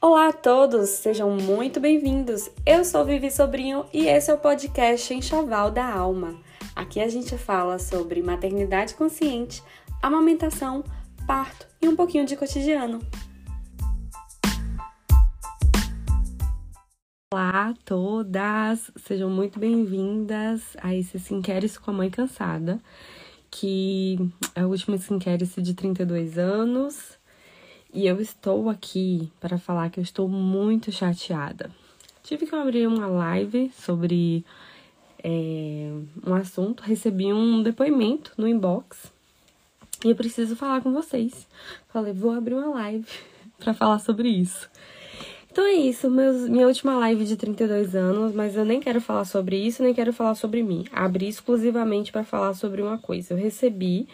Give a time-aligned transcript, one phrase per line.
[0.00, 2.48] Olá a todos, sejam muito bem-vindos.
[2.64, 6.40] Eu sou Vivi Sobrinho e esse é o podcast Enxoval da Alma.
[6.76, 9.60] Aqui a gente fala sobre maternidade consciente,
[10.00, 10.84] amamentação,
[11.26, 13.00] parto e um pouquinho de cotidiano.
[17.34, 22.80] Olá a todas, sejam muito bem-vindas a esse Skincare com a Mãe Cansada,
[23.50, 24.16] que
[24.54, 27.17] é o último Skincare de 32 anos
[27.92, 31.70] e eu estou aqui para falar que eu estou muito chateada.
[32.22, 34.44] Tive que abrir uma live sobre
[35.22, 35.90] é,
[36.26, 39.10] um assunto, recebi um depoimento no inbox
[40.04, 41.48] e eu preciso falar com vocês.
[41.88, 43.06] Falei, vou abrir uma live
[43.58, 44.68] para falar sobre isso.
[45.50, 49.24] Então é isso, meus, minha última live de 32 anos, mas eu nem quero falar
[49.24, 50.84] sobre isso, nem quero falar sobre mim.
[50.92, 53.34] Abri exclusivamente para falar sobre uma coisa.
[53.34, 54.06] Eu recebi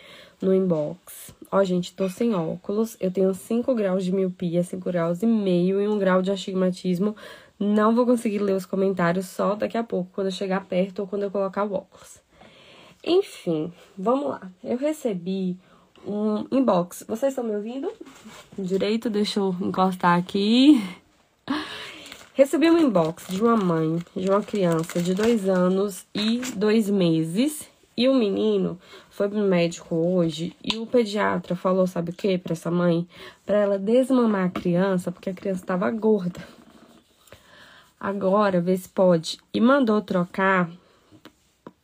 [0.44, 1.34] no inbox.
[1.50, 5.80] Ó, gente, tô sem óculos, eu tenho 5 graus de miopia, 5 graus e meio
[5.80, 7.16] e um grau de astigmatismo.
[7.58, 11.06] Não vou conseguir ler os comentários só daqui a pouco, quando eu chegar perto ou
[11.06, 12.20] quando eu colocar o óculos.
[13.02, 14.50] Enfim, vamos lá.
[14.62, 15.56] Eu recebi
[16.06, 17.04] um inbox.
[17.06, 17.90] Vocês estão me ouvindo?
[18.58, 20.82] Direito, deixa eu encostar aqui.
[22.34, 27.68] Recebi um inbox de uma mãe de uma criança de dois anos e dois meses
[27.96, 28.78] e o menino
[29.08, 33.06] foi pro médico hoje e o pediatra falou, sabe o que, para essa mãe?
[33.46, 36.40] Para ela desmamar a criança, porque a criança estava gorda.
[37.98, 39.38] Agora, vê se pode.
[39.52, 40.70] E mandou trocar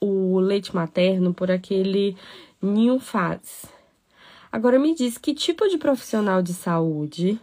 [0.00, 2.16] o leite materno por aquele
[2.60, 3.66] ninho faz.
[4.50, 7.40] Agora me diz que tipo de profissional de saúde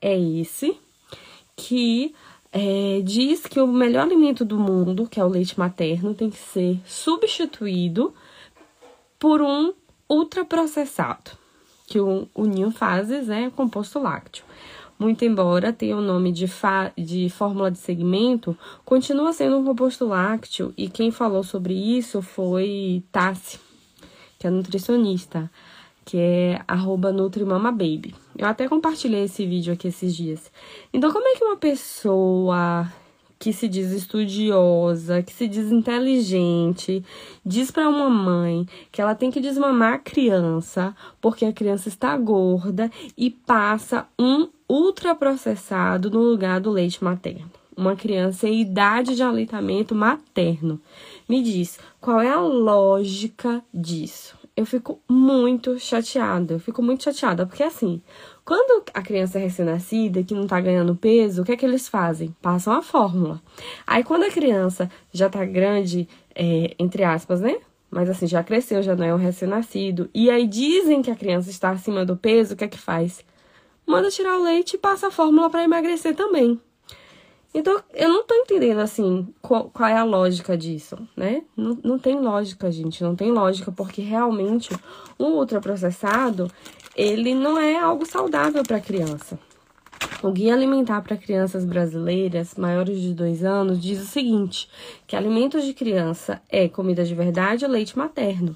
[0.00, 0.78] é esse
[1.54, 2.14] que
[2.52, 6.38] é, diz que o melhor alimento do mundo, que é o leite materno, tem que
[6.38, 8.14] ser substituído
[9.18, 9.72] por um
[10.08, 11.32] ultraprocessado,
[11.86, 12.72] que o, o Ninho
[13.30, 14.44] é composto lácteo.
[14.98, 16.46] Muito embora tenha o nome de,
[16.96, 23.02] de fórmula de segmento, continua sendo um composto lácteo e quem falou sobre isso foi
[23.12, 23.60] Tassi,
[24.38, 25.50] que é nutricionista
[26.06, 26.60] que é
[27.12, 28.14] NutriMamaBaby.
[28.38, 30.52] Eu até compartilhei esse vídeo aqui esses dias.
[30.92, 32.88] Então, como é que uma pessoa
[33.40, 37.04] que se diz estudiosa, que se diz inteligente,
[37.44, 42.16] diz para uma mãe que ela tem que desmamar a criança porque a criança está
[42.16, 47.50] gorda e passa um ultraprocessado no lugar do leite materno?
[47.76, 50.80] Uma criança em idade de aleitamento materno.
[51.28, 54.35] Me diz, qual é a lógica disso?
[54.56, 56.54] Eu fico muito chateada.
[56.54, 58.00] Eu fico muito chateada, porque assim,
[58.44, 61.88] quando a criança é recém-nascida, que não tá ganhando peso, o que é que eles
[61.88, 62.34] fazem?
[62.40, 63.40] Passam a fórmula.
[63.86, 67.58] Aí quando a criança já tá grande, é, entre aspas, né?
[67.90, 70.08] Mas assim, já cresceu, já não é um recém-nascido.
[70.14, 73.22] E aí dizem que a criança está acima do peso, o que é que faz?
[73.86, 76.60] Manda tirar o leite e passa a fórmula para emagrecer também.
[77.58, 81.42] Então, eu não tô entendendo, assim, qual, qual, é a lógica disso, né?
[81.56, 84.68] Não, não tem lógica, gente, não tem lógica, porque realmente
[85.18, 86.50] o ultraprocessado,
[86.94, 89.38] ele não é algo saudável para criança.
[90.22, 94.68] O Guia Alimentar para Crianças Brasileiras maiores de 2 anos diz o seguinte:
[95.06, 98.54] que alimentos de criança é comida de verdade e leite materno.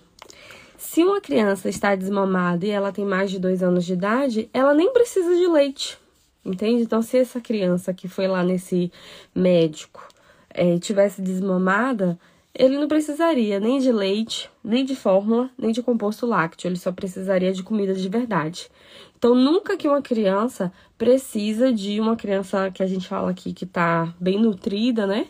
[0.77, 4.75] Se uma criança está desmamada e ela tem mais de 2 anos de idade, ela
[4.75, 5.99] nem precisa de leite.
[6.45, 6.83] Entende?
[6.83, 8.91] Então, se essa criança que foi lá nesse
[9.35, 10.07] médico
[10.49, 12.19] é, tivesse desmamada,
[12.55, 16.69] ele não precisaria nem de leite, nem de fórmula, nem de composto lácteo.
[16.69, 18.69] Ele só precisaria de comida de verdade.
[19.17, 23.67] Então, nunca que uma criança precisa de uma criança que a gente fala aqui que
[23.67, 25.27] tá bem nutrida, né?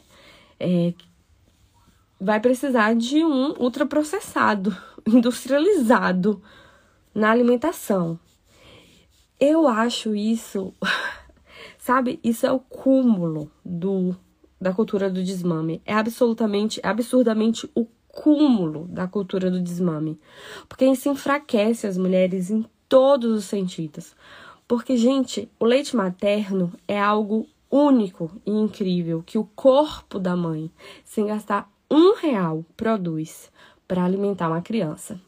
[0.59, 0.94] É,
[2.21, 6.41] vai precisar de um ultraprocessado, industrializado
[7.15, 8.19] na alimentação.
[9.41, 10.75] Eu acho isso,
[11.78, 12.21] sabe?
[12.23, 14.15] Isso é o cúmulo do
[14.61, 15.81] da cultura do desmame.
[15.87, 20.21] É absolutamente, absurdamente o cúmulo da cultura do desmame.
[20.69, 24.15] Porque isso enfraquece as mulheres em todos os sentidos.
[24.69, 30.71] Porque, gente, o leite materno é algo único e incrível que o corpo da mãe,
[31.04, 33.51] sem gastar um real, produz
[33.89, 35.19] para alimentar uma criança.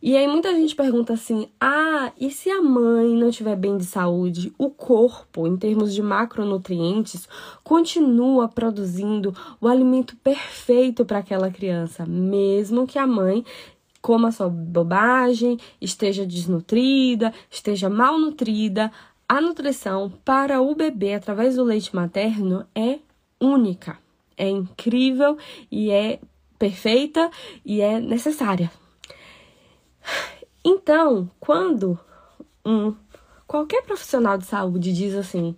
[0.00, 3.84] E aí muita gente pergunta assim: ah, e se a mãe não tiver bem de
[3.84, 7.28] saúde, o corpo, em termos de macronutrientes,
[7.64, 13.44] continua produzindo o alimento perfeito para aquela criança, mesmo que a mãe
[14.00, 18.92] coma só bobagem, esteja desnutrida, esteja malnutrida,
[19.28, 23.00] a nutrição para o bebê através do leite materno é
[23.40, 23.98] única,
[24.36, 25.36] é incrível
[25.70, 26.20] e é
[26.56, 27.30] perfeita
[27.64, 28.70] e é necessária.
[30.64, 31.98] Então, quando
[32.64, 32.94] um
[33.46, 35.56] qualquer profissional de saúde diz assim: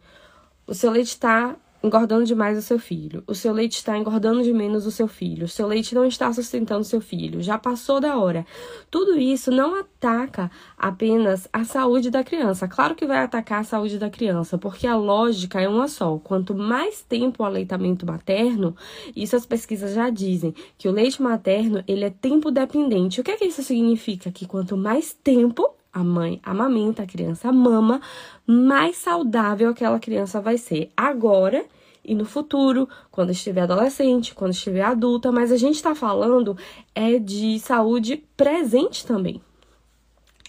[0.66, 4.52] o seu leite está engordando demais o seu filho, o seu leite está engordando de
[4.52, 8.00] menos o seu filho, o seu leite não está sustentando o seu filho, já passou
[8.00, 8.46] da hora.
[8.90, 12.68] Tudo isso não ataca apenas a saúde da criança.
[12.68, 16.18] Claro que vai atacar a saúde da criança, porque a lógica é uma só.
[16.18, 18.76] Quanto mais tempo o aleitamento materno,
[19.16, 23.20] isso as pesquisas já dizem, que o leite materno, ele é tempo dependente.
[23.20, 24.30] O que é que isso significa?
[24.30, 28.00] Que quanto mais tempo a mãe amamenta, a criança mama,
[28.46, 31.64] mais saudável aquela criança vai ser agora
[32.04, 36.56] e no futuro, quando estiver adolescente, quando estiver adulta, mas a gente está falando
[36.94, 39.40] é de saúde presente também.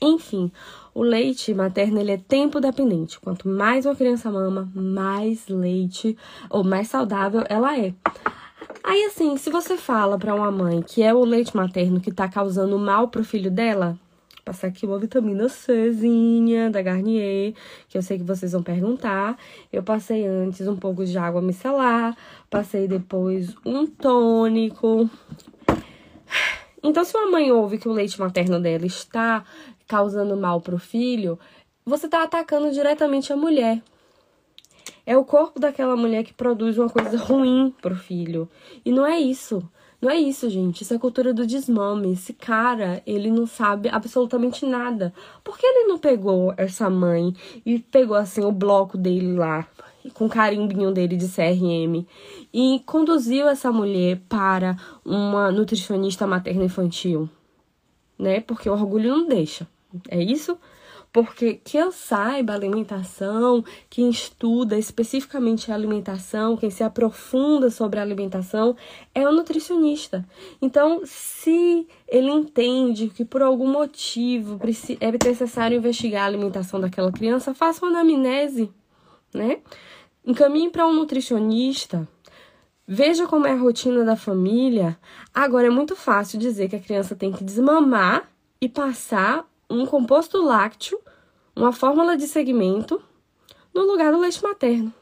[0.02, 0.52] Enfim,
[0.94, 3.20] o leite materno ele é tempo dependente.
[3.20, 6.18] Quanto mais uma criança mama, mais leite
[6.50, 7.94] ou mais saudável ela é.
[8.84, 12.28] Aí assim, se você fala para uma mãe que é o leite materno que está
[12.28, 13.98] causando mal pro filho dela,
[14.44, 17.54] passar aqui uma vitamina Czinha da Garnier,
[17.88, 19.38] que eu sei que vocês vão perguntar.
[19.72, 22.16] Eu passei antes um pouco de água micelar,
[22.50, 25.10] passei depois um tônico.
[26.84, 29.44] Então, se uma mãe ouve que o leite materno dela está
[29.88, 31.38] causando mal para o filho,
[31.86, 33.82] você está atacando diretamente a mulher.
[35.06, 38.50] É o corpo daquela mulher que produz uma coisa ruim para o filho.
[38.84, 39.62] E não é isso.
[40.02, 40.82] Não é isso, gente.
[40.82, 42.14] Isso é cultura do desmame.
[42.14, 45.14] Esse cara, ele não sabe absolutamente nada.
[45.44, 49.68] Por que ele não pegou essa mãe e pegou, assim, o bloco dele lá,
[50.16, 52.04] com o carimbinho dele de CRM,
[52.52, 54.76] e conduziu essa mulher para
[55.06, 57.30] uma nutricionista materno-infantil?
[58.18, 58.42] Né?
[58.42, 59.68] Porque o orgulho não deixa.
[60.10, 60.58] É isso?
[61.14, 68.02] Porque que eu saiba alimentação, quem estuda especificamente a alimentação, quem se aprofunda sobre a
[68.02, 68.78] alimentação,
[69.14, 70.26] é o nutricionista.
[70.62, 74.58] Então, se ele entende que por algum motivo
[75.02, 78.72] é necessário investigar a alimentação daquela criança, faça uma anamnese,
[79.34, 79.60] né?
[80.26, 82.08] Encaminhe para um nutricionista.
[82.88, 84.98] Veja como é a rotina da família.
[85.34, 88.30] Agora é muito fácil dizer que a criança tem que desmamar
[88.62, 91.00] e passar um composto lácteo,
[91.56, 93.02] uma fórmula de segmento,
[93.74, 94.94] no lugar do leite materno.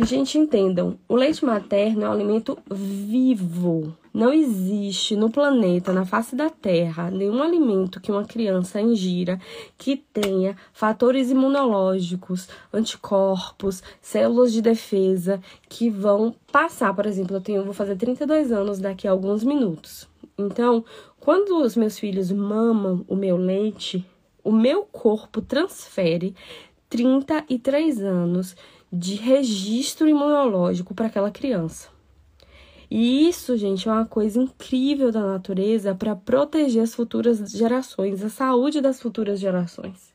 [0.00, 3.96] Gente, entendam, o leite materno é um alimento vivo.
[4.12, 9.40] Não existe no planeta, na face da Terra, nenhum alimento que uma criança ingira
[9.76, 17.64] que tenha fatores imunológicos, anticorpos, células de defesa que vão passar, por exemplo, eu tenho,
[17.64, 20.06] vou fazer 32 anos daqui a alguns minutos.
[20.38, 20.84] Então,
[21.26, 24.06] quando os meus filhos mamam o meu leite,
[24.44, 26.36] o meu corpo transfere
[26.88, 28.54] 33 anos
[28.92, 31.88] de registro imunológico para aquela criança.
[32.88, 38.28] E isso, gente, é uma coisa incrível da natureza para proteger as futuras gerações, a
[38.28, 40.05] saúde das futuras gerações.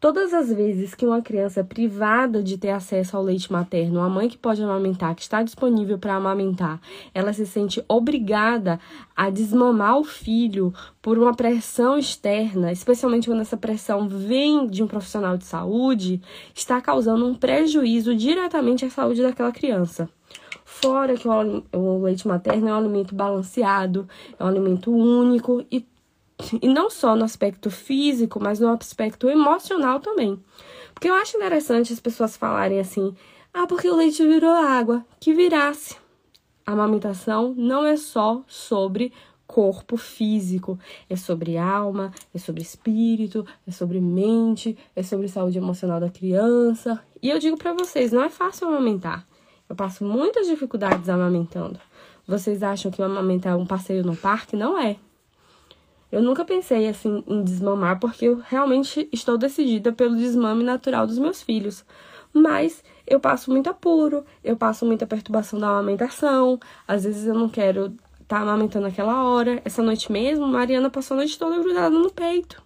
[0.00, 4.08] Todas as vezes que uma criança é privada de ter acesso ao leite materno, a
[4.08, 6.80] mãe que pode amamentar, que está disponível para amamentar,
[7.12, 8.80] ela se sente obrigada
[9.14, 14.86] a desmamar o filho por uma pressão externa, especialmente quando essa pressão vem de um
[14.86, 16.22] profissional de saúde,
[16.54, 20.08] está causando um prejuízo diretamente à saúde daquela criança.
[20.64, 24.08] Fora que o leite materno é um alimento balanceado,
[24.38, 25.84] é um alimento único e
[26.60, 30.38] e não só no aspecto físico, mas no aspecto emocional também.
[30.94, 33.14] Porque eu acho interessante as pessoas falarem assim:
[33.52, 35.04] ah, porque o leite virou água.
[35.18, 35.96] Que virasse.
[36.66, 39.12] A amamentação não é só sobre
[39.46, 40.78] corpo físico,
[41.08, 47.02] é sobre alma, é sobre espírito, é sobre mente, é sobre saúde emocional da criança.
[47.20, 49.26] E eu digo para vocês, não é fácil amamentar.
[49.68, 51.80] Eu passo muitas dificuldades amamentando.
[52.26, 54.54] Vocês acham que amamentar é um passeio no parque?
[54.54, 54.96] Não é.
[56.10, 61.18] Eu nunca pensei assim em desmamar porque eu realmente estou decidida pelo desmame natural dos
[61.18, 61.84] meus filhos.
[62.32, 67.48] Mas eu passo muito apuro, eu passo muita perturbação da amamentação, às vezes eu não
[67.48, 67.86] quero
[68.20, 69.60] estar tá amamentando aquela hora.
[69.64, 72.62] Essa noite mesmo, Mariana passou a noite toda grudada no peito.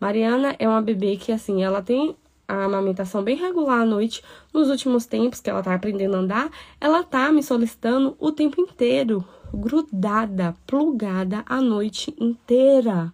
[0.00, 4.22] Mariana é uma bebê que, assim, ela tem a amamentação bem regular à noite.
[4.54, 6.50] Nos últimos tempos que ela tá aprendendo a andar,
[6.80, 13.12] ela tá me solicitando o tempo inteiro grudada, plugada a noite inteira.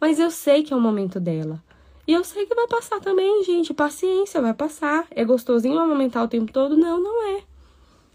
[0.00, 1.62] Mas eu sei que é o momento dela.
[2.06, 3.72] E eu sei que vai passar também, gente.
[3.74, 5.06] Paciência, vai passar.
[5.10, 6.76] É gostosinho amamentar o tempo todo?
[6.76, 7.42] Não, não é.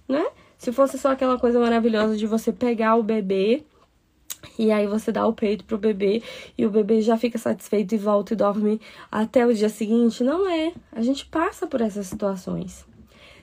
[0.08, 0.26] Né?
[0.58, 3.64] Se fosse só aquela coisa maravilhosa de você pegar o bebê
[4.58, 6.22] e aí você dá o peito pro bebê
[6.58, 8.80] e o bebê já fica satisfeito e volta e dorme
[9.12, 10.74] até o dia seguinte, não é.
[10.92, 12.86] A gente passa por essas situações.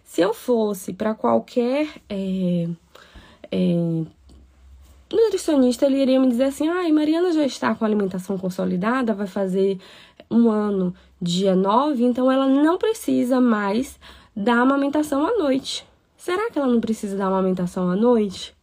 [0.04, 2.69] Se eu fosse para qualquer é,
[3.52, 4.04] é,
[5.14, 9.26] nutricionista ele iria me dizer assim: ai, ah, Mariana já está com alimentação consolidada, vai
[9.26, 9.78] fazer
[10.30, 14.00] um ano dia 9, então ela não precisa mais
[14.35, 15.87] da amamentação à noite.
[16.16, 18.54] Será que ela não precisa da amamentação à noite?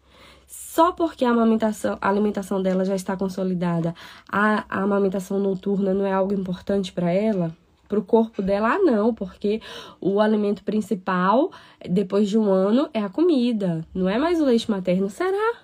[0.47, 3.93] Só porque a, amamentação, a alimentação dela já está consolidada,
[4.27, 7.55] a, a amamentação noturna não é algo importante para ela?
[7.89, 9.61] Para o corpo dela, ah, não, porque
[9.99, 11.51] o alimento principal,
[11.89, 15.09] depois de um ano, é a comida, não é mais o leite materno.
[15.09, 15.57] Será?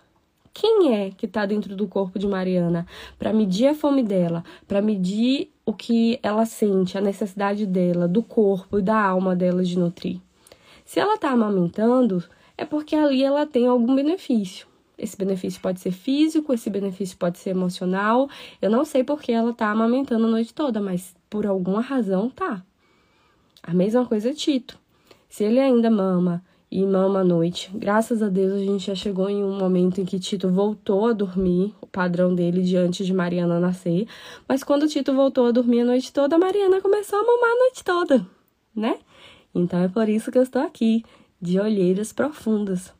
[0.52, 2.88] Quem é que está dentro do corpo de Mariana
[3.20, 8.24] para medir a fome dela, para medir o que ela sente, a necessidade dela, do
[8.24, 10.20] corpo e da alma dela de nutrir?
[10.84, 12.24] Se ela está amamentando,
[12.58, 14.66] é porque ali ela tem algum benefício.
[14.98, 18.30] Esse benefício pode ser físico, esse benefício pode ser emocional.
[18.62, 22.64] Eu não sei porque ela tá amamentando a noite toda, mas por alguma razão tá.
[23.62, 24.78] A mesma coisa é Tito.
[25.28, 27.72] Se ele ainda mama e mama à noite.
[27.74, 31.14] Graças a Deus a gente já chegou em um momento em que Tito voltou a
[31.14, 34.08] dormir, o padrão dele de antes de Mariana nascer.
[34.48, 37.84] Mas quando Tito voltou a dormir a noite toda, Mariana começou a mamar a noite
[37.84, 38.28] toda,
[38.76, 38.98] né?
[39.54, 41.04] Então é por isso que eu estou aqui,
[41.42, 42.94] de olheiras profundas.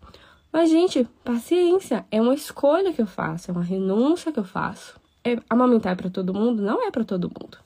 [0.54, 4.98] Mas, gente, paciência, é uma escolha que eu faço, é uma renúncia que eu faço.
[5.22, 6.62] É, amamentar é para todo mundo?
[6.62, 7.58] Não é para todo mundo.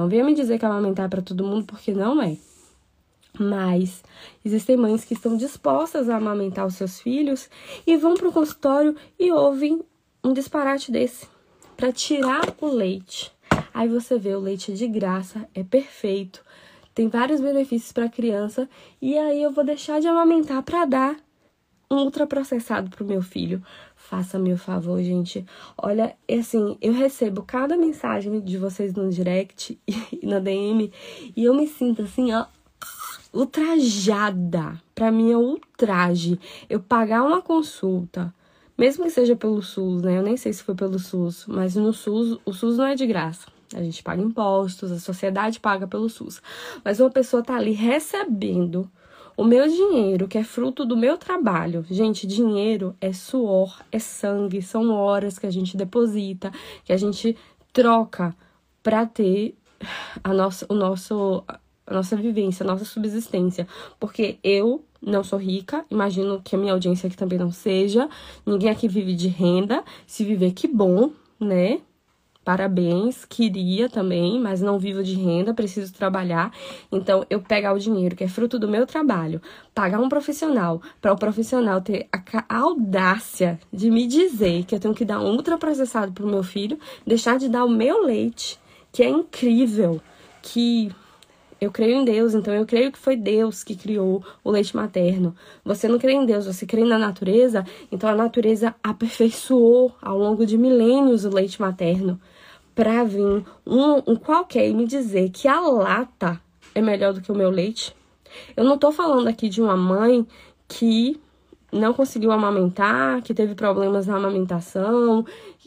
[0.00, 2.38] Não venha me dizer que amamentar é para todo mundo, porque não é.
[3.38, 4.02] Mas
[4.42, 7.50] existem mães que estão dispostas a amamentar os seus filhos
[7.86, 9.82] e vão para o consultório e ouvem
[10.24, 11.28] um disparate desse
[11.76, 13.30] para tirar o leite.
[13.74, 16.42] Aí você vê o leite de graça, é perfeito,
[16.94, 18.66] tem vários benefícios para a criança
[19.02, 21.16] e aí eu vou deixar de amamentar para dar
[21.90, 23.62] um ultraprocessado pro meu filho.
[24.10, 25.46] Faça-me o favor, gente.
[25.78, 30.92] Olha, assim, eu recebo cada mensagem de vocês no direct e na DM
[31.36, 32.46] e eu me sinto assim, ó,
[33.32, 34.82] ultrajada.
[34.96, 38.34] Para mim é ultraje eu pagar uma consulta,
[38.76, 40.18] mesmo que seja pelo SUS, né?
[40.18, 43.06] Eu nem sei se foi pelo SUS, mas no SUS, o SUS não é de
[43.06, 43.46] graça.
[43.72, 46.42] A gente paga impostos, a sociedade paga pelo SUS.
[46.84, 48.90] Mas uma pessoa tá ali recebendo
[49.40, 51.82] o meu dinheiro, que é fruto do meu trabalho.
[51.88, 56.52] Gente, dinheiro é suor, é sangue, são horas que a gente deposita,
[56.84, 57.34] que a gente
[57.72, 58.36] troca
[58.82, 59.54] para ter
[60.22, 61.42] a nossa, o nosso
[61.86, 63.66] a nossa vivência, a nossa subsistência.
[63.98, 68.10] Porque eu não sou rica, imagino que a minha audiência aqui também não seja.
[68.44, 69.82] Ninguém aqui vive de renda.
[70.06, 71.80] Se viver, que bom, né?
[72.50, 76.52] Parabéns, queria também, mas não vivo de renda, preciso trabalhar.
[76.90, 79.40] Então, eu pegar o dinheiro, que é fruto do meu trabalho,
[79.72, 84.94] pagar um profissional, para o profissional ter a audácia de me dizer que eu tenho
[84.94, 86.76] que dar um ultraprocessado pro meu filho,
[87.06, 88.58] deixar de dar o meu leite,
[88.90, 90.00] que é incrível,
[90.42, 90.90] que
[91.60, 95.36] eu creio em Deus, então eu creio que foi Deus que criou o leite materno.
[95.64, 100.44] Você não crê em Deus, você crê na natureza, então a natureza aperfeiçoou ao longo
[100.44, 102.20] de milênios o leite materno
[102.80, 106.40] para vir um, um qualquer e me dizer que a lata
[106.74, 107.94] é melhor do que o meu leite.
[108.56, 110.26] Eu não tô falando aqui de uma mãe
[110.66, 111.20] que
[111.70, 115.26] não conseguiu amamentar, que teve problemas na amamentação,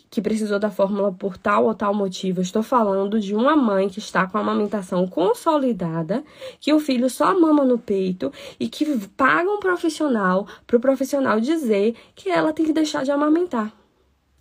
[0.10, 2.42] que precisou da fórmula por tal ou tal motivo.
[2.42, 6.24] estou falando de uma mãe que está com a amamentação consolidada,
[6.60, 11.40] que o filho só mama no peito e que paga um profissional para o profissional
[11.40, 13.72] dizer que ela tem que deixar de amamentar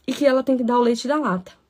[0.06, 1.60] e que ela tem que dar o leite da lata.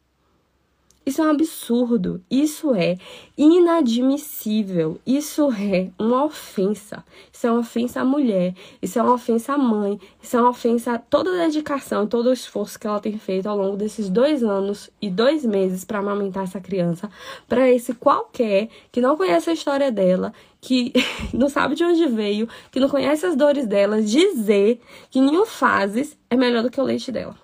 [1.04, 2.96] Isso é um absurdo, isso é
[3.36, 7.04] inadmissível, isso é uma ofensa.
[7.32, 10.50] Isso é uma ofensa à mulher, isso é uma ofensa à mãe, isso é uma
[10.50, 14.08] ofensa a toda a dedicação, todo o esforço que ela tem feito ao longo desses
[14.08, 17.10] dois anos e dois meses para amamentar essa criança,
[17.48, 20.92] para esse qualquer que não conhece a história dela, que
[21.34, 24.80] não sabe de onde veio, que não conhece as dores dela, dizer
[25.10, 27.36] que nenhum fases é melhor do que o leite dela.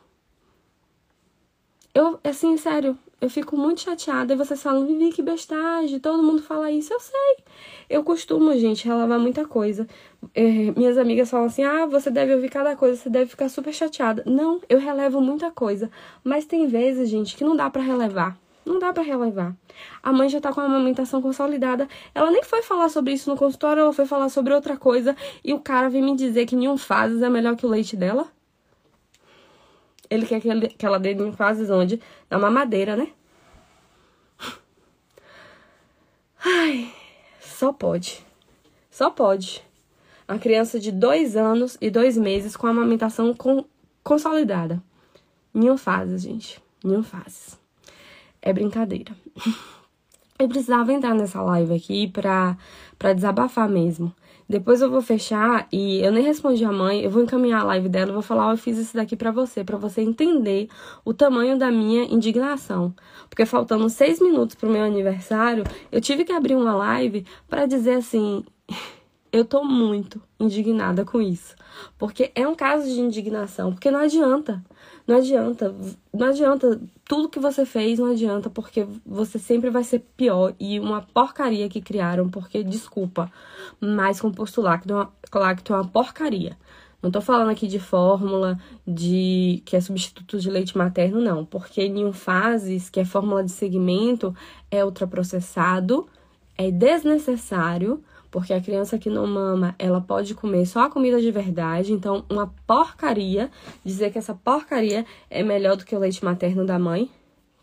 [1.93, 6.41] Eu, assim, sério, eu fico muito chateada e vocês falam, Vivi, que bestagem, todo mundo
[6.41, 6.93] fala isso.
[6.93, 7.37] Eu sei.
[7.91, 9.89] Eu costumo, gente, relavar muita coisa.
[10.35, 10.43] É,
[10.77, 14.23] minhas amigas falam assim, ah, você deve ouvir cada coisa, você deve ficar super chateada.
[14.25, 15.91] Não, eu relevo muita coisa.
[16.23, 18.39] Mas tem vezes, gente, que não dá para relevar.
[18.65, 19.57] Não dá para relevar.
[20.03, 21.89] A mãe já tá com a amamentação consolidada.
[22.15, 25.17] Ela nem foi falar sobre isso no consultório, ela foi falar sobre outra coisa.
[25.43, 28.29] E o cara vem me dizer que nenhum fases é melhor que o leite dela.
[30.11, 32.01] Ele quer que, ele, que ela dê em fases onde?
[32.31, 33.09] Na mamadeira, né?
[36.45, 36.93] Ai,
[37.41, 38.25] só pode.
[38.91, 39.63] Só pode.
[40.27, 43.65] A criança de dois anos e dois meses com a amamentação com,
[44.03, 44.83] consolidada.
[45.53, 46.61] Nenhum fases, gente.
[46.85, 47.59] Nenhum fases.
[48.41, 49.13] É brincadeira.
[50.39, 52.57] Eu precisava entrar nessa live aqui pra,
[52.97, 54.15] pra desabafar mesmo.
[54.49, 57.89] Depois eu vou fechar e eu nem respondi a mãe, eu vou encaminhar a live
[57.89, 60.69] dela e vou falar, oh, eu fiz isso daqui para você, para você entender
[61.05, 62.95] o tamanho da minha indignação.
[63.29, 67.97] Porque faltando seis minutos pro meu aniversário, eu tive que abrir uma live para dizer
[67.97, 68.43] assim,
[69.31, 71.55] eu tô muito indignada com isso.
[71.99, 74.65] Porque é um caso de indignação, porque não adianta.
[75.09, 75.75] Não adianta,
[76.13, 76.79] não adianta.
[77.07, 80.55] Tudo que você fez não adianta, porque você sempre vai ser pior.
[80.61, 83.33] E uma porcaria que criaram, porque, desculpa,
[83.81, 86.59] mas composto lácteo, é lácteo é uma porcaria.
[87.03, 91.43] Não tô falando aqui de fórmula, de que é substituto de leite materno, não.
[91.43, 94.37] Porque em fases, que é fórmula de segmento,
[94.71, 96.07] é ultraprocessado,
[96.55, 101.31] é desnecessário, porque a criança que não mama, ela pode comer só a comida de
[101.31, 101.93] verdade.
[101.93, 103.51] Então, uma porcaria
[103.85, 107.11] dizer que essa porcaria é melhor do que o leite materno da mãe,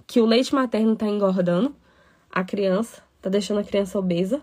[0.07, 1.75] que o leite materno tá engordando
[2.31, 4.41] a criança, tá deixando a criança obesa.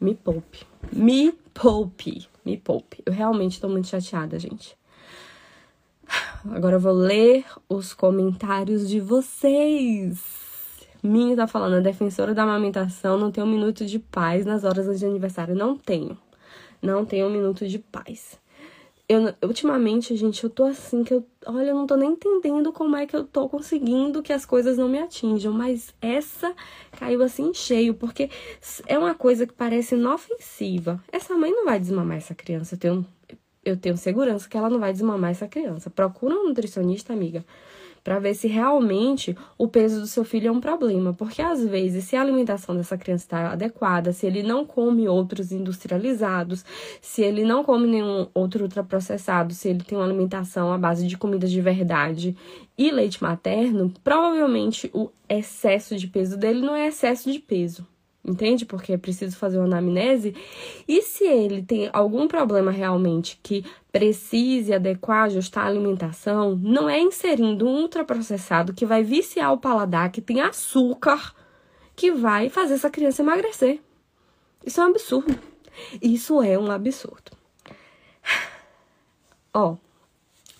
[0.00, 0.66] Me poupe.
[0.92, 2.28] Me poupe.
[2.44, 3.02] Me poupe.
[3.06, 4.76] Eu realmente tô muito chateada, gente.
[6.50, 10.43] Agora eu vou ler os comentários de vocês.
[11.06, 14.98] Minha tá falando, a defensora da amamentação não tem um minuto de paz nas horas
[14.98, 15.54] de aniversário.
[15.54, 16.16] Não tenho.
[16.80, 18.40] Não tenho um minuto de paz.
[19.06, 21.26] Eu, ultimamente, gente, eu tô assim que eu.
[21.44, 24.78] Olha, eu não tô nem entendendo como é que eu tô conseguindo que as coisas
[24.78, 25.52] não me atinjam.
[25.52, 26.54] Mas essa
[26.92, 28.30] caiu assim cheio, porque
[28.86, 31.04] é uma coisa que parece inofensiva.
[31.12, 32.76] Essa mãe não vai desmamar essa criança.
[32.76, 33.06] Eu tenho,
[33.62, 35.90] eu tenho segurança que ela não vai desmamar essa criança.
[35.90, 37.44] Procura um nutricionista, amiga
[38.04, 41.14] para ver se realmente o peso do seu filho é um problema.
[41.14, 45.50] Porque às vezes, se a alimentação dessa criança está adequada, se ele não come outros
[45.50, 46.64] industrializados,
[47.00, 51.16] se ele não come nenhum outro ultraprocessado, se ele tem uma alimentação à base de
[51.16, 52.36] comidas de verdade
[52.76, 57.86] e leite materno, provavelmente o excesso de peso dele não é excesso de peso
[58.24, 58.64] entende?
[58.64, 60.34] Porque é preciso fazer uma anamnese.
[60.88, 66.98] E se ele tem algum problema realmente que precise adequar, ajustar a alimentação, não é
[66.98, 71.34] inserindo um ultraprocessado que vai viciar o paladar, que tem açúcar,
[71.94, 73.80] que vai fazer essa criança emagrecer.
[74.64, 75.38] Isso é um absurdo.
[76.00, 77.32] Isso é um absurdo.
[79.52, 79.76] Ó,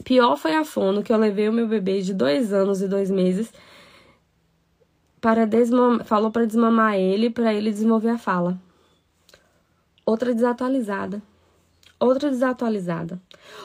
[0.05, 3.11] pior foi a fono que eu levei o meu bebê de dois anos e dois
[3.11, 3.53] meses
[5.25, 5.49] para
[6.05, 8.61] falou para desmamar ele, para ele desenvolver a fala.
[10.05, 11.23] Outra desatualizada.
[11.99, 13.19] Outra desatualizada.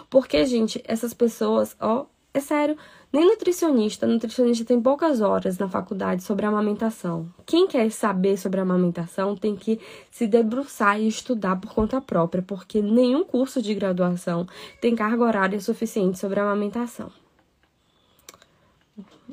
[0.09, 2.77] Porque, gente, essas pessoas, ó, é sério,
[3.11, 7.29] nem nutricionista, nutricionista tem poucas horas na faculdade sobre amamentação.
[7.45, 12.81] Quem quer saber sobre amamentação tem que se debruçar e estudar por conta própria, porque
[12.81, 14.47] nenhum curso de graduação
[14.79, 17.11] tem carga horária suficiente sobre amamentação.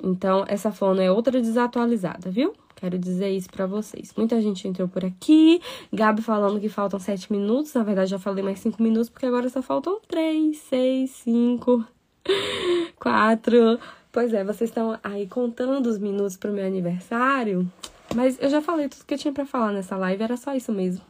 [0.03, 2.53] Então, essa fono é outra desatualizada, viu?
[2.77, 4.13] Quero dizer isso para vocês.
[4.17, 5.61] Muita gente entrou por aqui.
[5.91, 7.73] Gabi falando que faltam sete minutos.
[7.73, 11.85] Na verdade, já falei mais cinco minutos, porque agora só faltam três, seis, cinco,
[13.01, 13.79] quatro.
[14.13, 17.71] Pois é, vocês estão aí contando os minutos pro meu aniversário.
[18.15, 20.71] Mas eu já falei tudo que eu tinha para falar nessa live, era só isso
[20.73, 21.05] mesmo.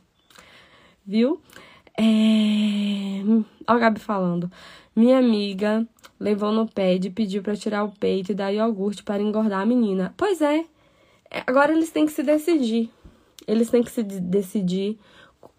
[1.04, 1.40] Viu?
[1.98, 3.22] É...
[3.66, 4.50] Ó, a Gabi falando.
[4.94, 5.86] Minha amiga
[6.18, 9.66] levou no pé e pediu para tirar o peito e dar iogurte para engordar a
[9.66, 10.14] menina.
[10.16, 10.64] Pois é.
[11.30, 11.42] é.
[11.46, 12.90] Agora eles têm que se decidir.
[13.46, 14.98] Eles têm que se decidir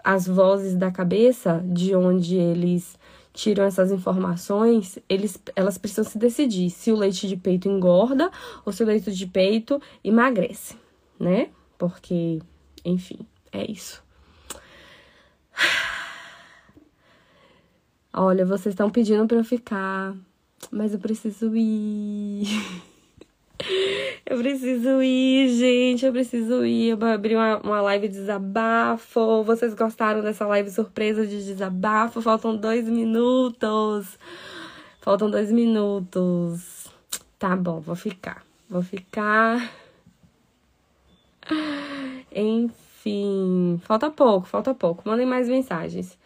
[0.04, 2.98] as vozes da cabeça de onde eles
[3.34, 8.32] tiram essas informações, eles, elas precisam se decidir se o leite de peito engorda
[8.66, 10.76] ou se o leite de peito emagrece,
[11.20, 11.50] né?
[11.78, 12.40] Porque,
[12.84, 13.20] enfim,
[13.52, 14.04] é isso.
[18.14, 20.16] Olha, vocês estão pedindo para eu ficar,
[20.72, 22.48] mas eu preciso ir.
[24.26, 26.90] eu preciso ir, gente, eu preciso ir.
[26.90, 29.44] Eu abri uma, uma live de desabafo.
[29.44, 32.22] Vocês gostaram dessa live surpresa de desabafo?
[32.22, 34.18] Faltam dois minutos.
[35.02, 36.88] Faltam dois minutos.
[37.38, 38.44] Tá bom, vou ficar.
[38.70, 39.72] Vou ficar.
[42.36, 45.08] Enfim, falta pouco, falta pouco.
[45.08, 46.18] Mandem mais mensagens.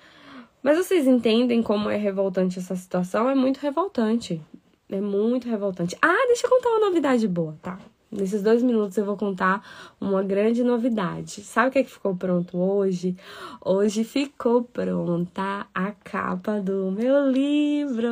[0.64, 3.30] Mas vocês entendem como é revoltante essa situação?
[3.30, 4.42] É muito revoltante.
[4.90, 5.98] É muito revoltante.
[6.02, 7.80] Ah, deixa eu contar uma novidade boa, tá?
[8.12, 9.66] Nesses dois minutos eu vou contar
[10.00, 11.42] uma grande novidade.
[11.44, 13.16] Sabe o que, é que ficou pronto hoje?
[13.64, 18.10] Hoje ficou pronta a capa do meu livro.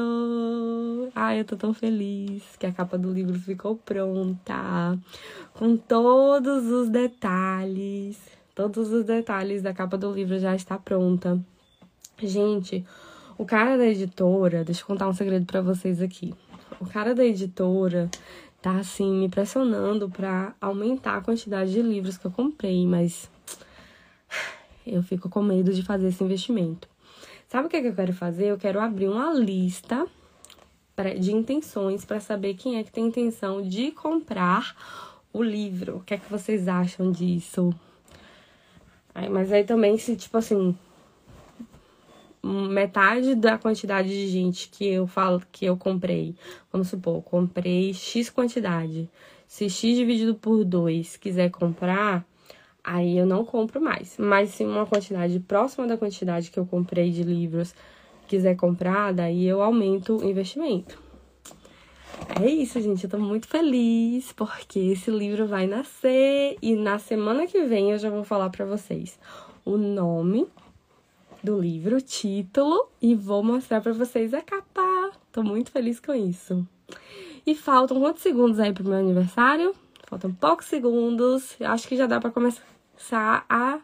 [1.14, 4.98] Ai, eu tô tão feliz que a capa do livro ficou pronta.
[5.54, 8.18] Com todos os detalhes.
[8.56, 11.38] Todos os detalhes da capa do livro já está pronta.
[12.21, 12.86] Gente,
[13.38, 16.34] o cara da editora, deixa eu contar um segredo para vocês aqui.
[16.79, 18.10] O cara da editora
[18.62, 23.29] tá assim me pressionando para aumentar a quantidade de livros que eu comprei, mas
[24.86, 26.89] eu fico com medo de fazer esse investimento.
[27.47, 28.47] Sabe o que, é que eu quero fazer?
[28.47, 30.05] Eu quero abrir uma lista
[31.17, 34.75] de intenções para saber quem é que tem intenção de comprar
[35.32, 35.97] o livro.
[35.97, 37.73] O que é que vocês acham disso?
[39.15, 40.77] Aí, mas aí também, se tipo assim,
[42.43, 46.36] metade da quantidade de gente que eu falo que eu comprei,
[46.71, 49.10] vamos supor, comprei X quantidade.
[49.47, 52.25] Se X dividido por 2 quiser comprar,
[52.84, 54.15] aí eu não compro mais.
[54.17, 57.73] Mas se uma quantidade próxima da quantidade que eu comprei de livros
[58.28, 61.02] quiser comprar, daí eu aumento o investimento.
[62.39, 63.04] É isso, gente.
[63.04, 67.97] Eu tô muito feliz porque esse livro vai nascer e na semana que vem eu
[67.97, 69.19] já vou falar para vocês
[69.65, 70.47] o nome
[71.43, 75.12] do livro, título e vou mostrar para vocês a capa.
[75.32, 76.67] Tô muito feliz com isso.
[77.45, 79.73] E faltam quantos segundos aí pro meu aniversário?
[80.08, 81.56] Faltam poucos segundos.
[81.60, 83.80] Eu acho que já dá para começar a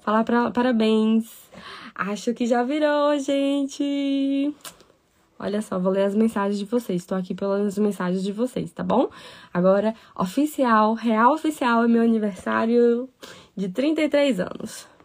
[0.00, 1.50] falar pra, parabéns.
[1.94, 4.54] Acho que já virou, gente.
[5.38, 7.02] Olha só, vou ler as mensagens de vocês.
[7.02, 9.08] Estou aqui pelas mensagens de vocês, tá bom?
[9.54, 13.08] Agora, oficial, real oficial, é meu aniversário
[13.56, 14.97] de 33 anos.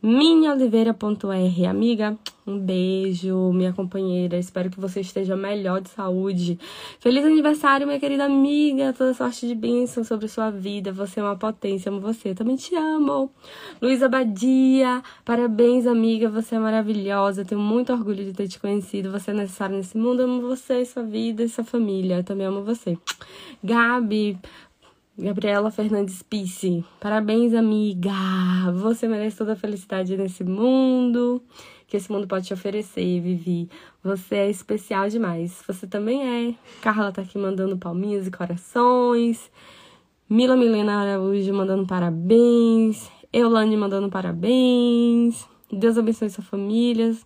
[0.00, 4.38] Minhaoliveira.r, amiga, um beijo, minha companheira.
[4.38, 6.56] Espero que você esteja melhor de saúde.
[7.00, 8.92] Feliz aniversário, minha querida amiga.
[8.92, 10.92] Toda sorte de bênção sobre sua vida.
[10.92, 12.32] Você é uma potência, amo você.
[12.32, 13.28] Também te amo.
[13.82, 16.28] Luísa Badia, parabéns, amiga.
[16.30, 17.44] Você é maravilhosa.
[17.44, 19.10] Tenho muito orgulho de ter te conhecido.
[19.10, 20.22] Você é necessário nesse mundo.
[20.22, 22.22] amo você, sua vida e sua família.
[22.22, 22.96] também amo você.
[23.64, 24.38] Gabi,
[25.20, 28.12] Gabriela Fernandes Pisse, parabéns, amiga!
[28.72, 31.42] Você merece toda a felicidade nesse mundo
[31.88, 33.68] que esse mundo pode te oferecer, Vivi.
[34.00, 35.60] Você é especial demais.
[35.66, 36.54] Você também é.
[36.80, 39.50] Carla tá aqui mandando palminhas e corações.
[40.30, 43.10] Mila Milena Araújo mandando parabéns.
[43.32, 45.48] Eulane mandando parabéns.
[45.72, 47.16] Deus abençoe sua família,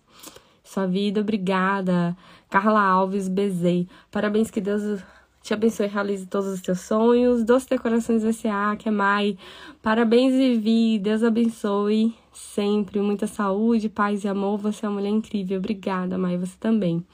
[0.63, 1.21] sua vida.
[1.21, 2.17] Obrigada.
[2.49, 3.87] Carla Alves Bezei.
[4.09, 5.03] Parabéns, que Deus
[5.43, 7.43] te abençoe e realize todos os teus sonhos.
[7.43, 9.37] Doce Decorações S.A., que é Mai.
[9.81, 10.97] Parabéns, Vivi.
[10.97, 13.01] Deus abençoe sempre.
[13.01, 14.57] Muita saúde, paz e amor.
[14.59, 15.57] Você é uma mulher incrível.
[15.57, 16.37] Obrigada, Mai.
[16.37, 17.05] Você também.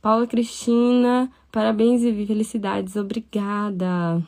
[0.00, 1.28] Paula Cristina.
[1.50, 2.24] Parabéns, Vivi.
[2.24, 2.94] Felicidades.
[2.94, 4.22] Obrigada.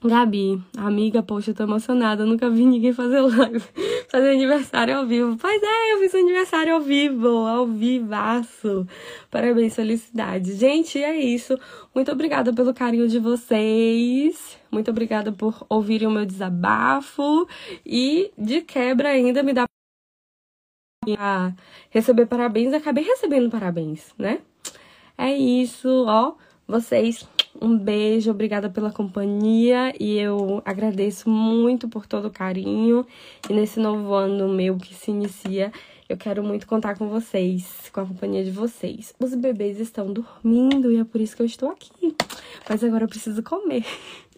[0.00, 2.22] Gabi, amiga, poxa, eu tô emocionada.
[2.22, 3.60] Eu nunca vi ninguém fazer live,
[4.08, 5.36] fazer aniversário ao vivo.
[5.36, 8.86] Pois é, eu fiz aniversário ao vivo, ao vivaço.
[9.28, 10.56] Parabéns, felicidades.
[10.56, 11.58] Gente, é isso.
[11.92, 14.56] Muito obrigada pelo carinho de vocês.
[14.70, 17.48] Muito obrigada por ouvirem o meu desabafo.
[17.84, 19.64] E de quebra ainda me dá
[21.18, 21.52] a
[21.90, 22.72] receber parabéns.
[22.72, 24.42] Acabei recebendo parabéns, né?
[25.16, 26.36] É isso, ó.
[26.68, 27.26] Vocês
[27.60, 33.06] um beijo, obrigada pela companhia e eu agradeço muito por todo o carinho.
[33.48, 35.72] E nesse novo ano meu que se inicia,
[36.08, 39.12] eu quero muito contar com vocês, com a companhia de vocês.
[39.18, 42.14] Os bebês estão dormindo e é por isso que eu estou aqui.
[42.68, 43.84] Mas agora eu preciso comer.